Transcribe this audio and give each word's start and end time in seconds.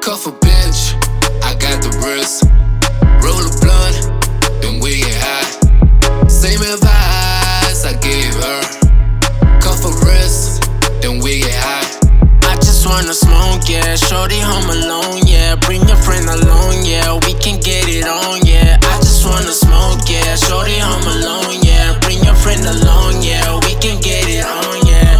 Cuff 0.00 0.26
a 0.26 0.30
bitch, 0.30 0.94
I 1.42 1.54
got 1.56 1.82
the 1.82 1.90
wrist. 2.04 2.44
Roll 3.22 3.40
a 3.40 3.50
blunt, 3.60 4.62
then 4.62 4.80
we 4.80 5.00
get 5.00 5.16
high. 5.20 6.28
Same 6.28 6.60
advice 6.60 7.84
I 7.84 7.98
gave 8.00 8.34
her. 8.34 8.79
Wanna 12.90 13.14
smoke, 13.14 13.68
yeah. 13.68 13.94
Shorty 13.94 14.40
home 14.40 14.68
alone, 14.68 15.22
yeah. 15.26 15.54
Bring 15.54 15.86
your 15.86 15.96
friend 15.96 16.26
along, 16.28 16.84
yeah. 16.84 17.14
We 17.24 17.32
can 17.34 17.60
get 17.60 17.86
it 17.88 18.06
on, 18.06 18.44
yeah. 18.44 18.78
I 18.82 18.96
just 18.98 19.24
wanna 19.24 19.54
smoke, 19.54 20.02
yeah. 20.10 20.34
Shorty 20.34 20.78
home 20.78 21.06
alone, 21.16 21.62
yeah. 21.62 21.98
Bring 22.00 22.22
your 22.24 22.34
friend 22.34 22.62
along, 22.66 23.22
yeah. 23.22 23.54
We 23.66 23.74
can 23.78 24.00
get 24.02 24.26
it 24.26 24.44
on, 24.44 24.86
yeah. 24.86 25.14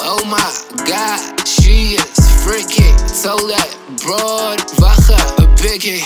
Oh 0.00 0.22
my 0.24 0.48
god, 0.86 1.18
she 1.46 1.98
is 1.98 2.18
freaky. 2.44 2.94
Told 3.22 3.50
that 3.50 3.68
broad, 4.06 4.62
Vacha, 4.78 5.18
a 5.42 5.46
biggie. 5.58 6.02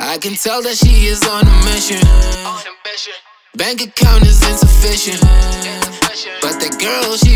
I 0.00 0.18
can 0.18 0.34
tell 0.34 0.60
that 0.62 0.76
she 0.76 1.06
is 1.06 1.22
on 1.26 1.46
a 1.46 1.56
mission. 1.70 2.02
Bank 3.54 3.80
account 3.82 4.26
is 4.26 4.42
insufficient. 4.50 5.20
But 6.42 6.58
that 6.58 6.74
girl, 6.80 7.16
she 7.16 7.29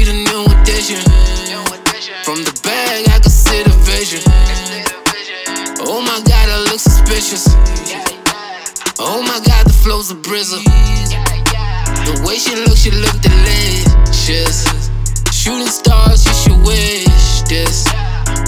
look. 7.33 7.41
Oh 8.99 9.23
my 9.23 9.41
god, 9.47 9.67
the 9.67 9.73
flow's 9.83 10.11
a 10.11 10.15
brizzle. 10.15 10.63
The 12.05 12.23
way 12.27 12.37
she 12.37 12.55
looks, 12.55 12.81
she 12.81 12.91
look 12.91 13.19
delicious. 13.23 14.67
Shooting 15.33 15.69
stars, 15.69 16.27
you 16.27 16.35
should 16.35 16.61
wish 16.67 17.43
this. 17.49 17.85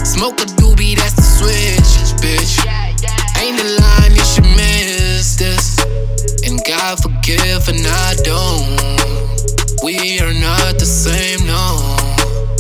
Smoke 0.05 0.41
a 0.41 0.47
doobie, 0.61 0.95
that's 0.95 1.15
the 1.15 1.23
switch, 1.23 2.21
bitch. 2.21 2.67
Ain't 3.41 3.59
a 3.59 3.81
line, 3.81 4.13
you 4.13 4.25
should 4.25 4.45
miss 4.57 5.37
this. 5.37 5.79
And 6.45 6.63
God 6.65 7.01
forgive, 7.01 7.69
and 7.69 7.87
I 7.87 8.15
don't. 8.25 9.83
We 9.83 10.21
are 10.21 10.35
not 10.35 10.79
the 10.79 10.87
same, 10.87 11.47
no. 11.47 11.97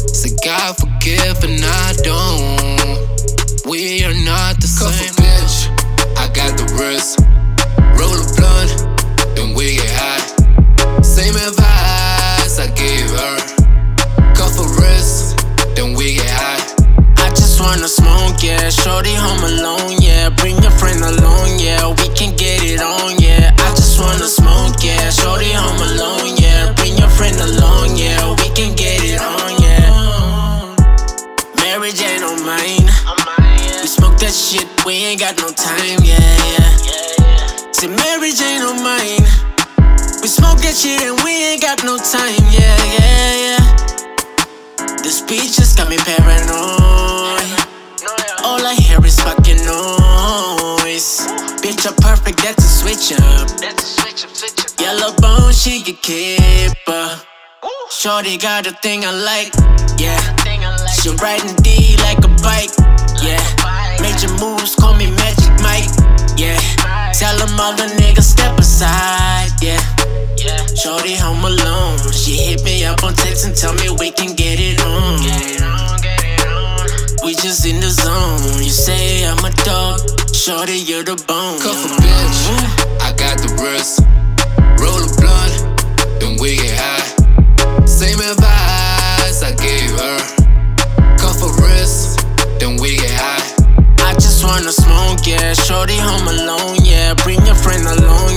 Say 0.07 0.35
God 0.43 0.77
forgive, 0.79 1.45
and 1.45 1.63
I 1.63 1.93
don't. 2.03 3.67
We 3.67 4.03
are 4.05 4.15
not 4.25 4.61
the 4.61 4.67
same, 4.67 5.13
bitch. 5.13 5.86
Got 6.37 6.59
the 6.59 6.69
wrist. 6.77 7.21
Roll 7.97 8.13
a 8.13 8.27
blunt, 8.37 8.71
then 9.35 9.55
we 9.55 9.77
get 9.77 9.91
high. 9.91 11.01
Same 11.01 11.35
advice 11.35 12.59
I 12.61 12.69
gave 12.77 13.09
her. 13.09 13.37
Cuff 14.35 14.61
a 14.61 14.69
wrist, 14.77 15.47
then 15.75 15.95
we 15.95 16.17
get 16.17 16.29
high. 16.29 16.61
I 17.17 17.31
just 17.31 17.59
wanna 17.59 17.89
smoke, 17.89 18.43
yeah. 18.43 18.69
Shorty 18.69 19.15
home 19.15 19.45
alone, 19.45 19.96
that 34.19 34.33
shit, 34.33 34.67
we 34.85 34.95
ain't 35.05 35.21
got 35.21 35.37
no 35.39 35.51
time, 35.53 36.01
yeah, 36.03 36.17
yeah. 36.87 37.73
Say 37.73 37.89
Mary 37.89 38.33
Jane 38.33 38.63
on 38.63 38.81
mine. 38.83 39.25
We 40.23 40.29
smoke 40.29 40.59
that 40.65 40.75
shit 40.75 41.03
and 41.03 41.21
we 41.23 41.53
ain't 41.53 41.63
got 41.63 41.85
no 41.85 41.99
time, 41.99 42.41
yeah, 42.49 42.77
yeah, 42.97 43.33
yeah. 43.45 44.97
This 45.03 45.21
beat 45.21 45.53
just 45.53 45.77
got 45.77 45.89
me 45.89 45.99
paranoid. 45.99 47.45
All 48.43 48.63
I 48.65 48.75
hear 48.79 49.05
is 49.05 49.21
fucking 49.21 49.61
noise. 49.67 51.27
Bitch, 51.61 51.87
I'm 51.87 51.95
perfect, 52.01 52.43
that's 52.43 52.65
a 52.65 52.71
switch 52.81 53.13
up. 53.21 53.49
Yellow 54.81 55.15
bone, 55.21 55.53
she 55.53 55.83
get 55.83 56.01
keeper. 56.03 57.21
Shorty 57.91 58.39
got 58.39 58.67
a 58.67 58.73
thing 58.83 59.05
I 59.05 59.11
like, 59.13 59.53
yeah. 59.99 60.21
She 61.03 61.11
riding 61.23 61.55
D 61.57 61.97
like 61.99 62.25
a 62.25 62.29
bike, 62.43 62.71
yeah. 63.23 63.86
Major 64.07 64.31
moves, 64.39 64.77
call 64.77 64.95
me 64.95 65.11
Magic 65.11 65.51
Mike, 65.67 65.91
yeah. 66.39 66.57
Tell 67.13 67.37
them 67.39 67.59
all 67.59 67.75
the 67.75 67.91
niggas 67.99 68.23
step 68.23 68.57
aside, 68.57 69.51
yeah. 69.61 69.83
Shorty 70.77 71.17
home 71.17 71.45
alone. 71.45 71.99
She 72.13 72.37
hit 72.37 72.63
me 72.63 72.85
up 72.85 73.03
on 73.03 73.15
text 73.15 73.45
and 73.47 73.57
tell 73.57 73.75
me 73.75 73.91
we 73.99 74.13
can 74.13 74.37
get 74.37 74.61
it 74.61 74.81
on. 74.81 75.19
We 77.25 77.35
just 77.35 77.67
in 77.67 77.81
the 77.81 77.91
zone. 77.91 78.63
You 78.63 78.71
say 78.71 79.27
I'm 79.27 79.45
a 79.45 79.51
dog. 79.65 79.99
Shorty, 80.33 80.79
you're 80.79 81.03
the 81.03 81.17
bone. 81.27 81.59
Cuff 81.59 81.75
a 81.75 81.89
bitch, 82.01 82.41
I 83.03 83.13
got 83.19 83.39
the 83.43 83.51
wrist. 83.59 84.07
Roll 84.79 85.03
a 85.03 85.11
blunt, 85.19 86.21
then 86.21 86.39
we 86.41 86.55
get 86.55 86.79
high. 86.79 87.87
Same 87.87 88.21
advice 88.21 89.43
I 89.43 89.51
gave 89.59 89.91
her. 89.99 90.19
Cuff 91.19 91.43
a 91.43 91.51
wrist, 91.61 92.25
then 92.61 92.77
we 92.81 92.99
get 92.99 93.11
high. 93.11 93.36
Wanna 94.47 94.71
smoke, 94.71 95.27
yeah. 95.27 95.53
Shorty 95.55 95.99
home 95.99 96.29
alone, 96.29 96.79
yeah. 96.85 97.15
Bring 97.15 97.45
your 97.45 97.57
friend 97.57 97.85
along, 97.87 98.36